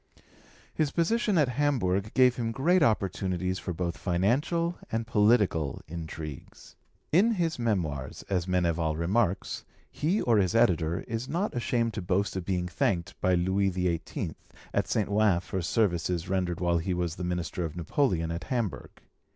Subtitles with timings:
[0.73, 6.75] His position at Hamburg gave him great opportunities for both financial and political intrigues.
[7.11, 12.35] In his Memoirs, as Meneval remarks, he or his editor is not ashamed to boast
[12.35, 14.33] of being thanked by Louis XVIII.
[14.73, 15.07] at St.
[15.07, 18.89] Ouen for services rendered while he was the minister of Napoleon at Hamburg.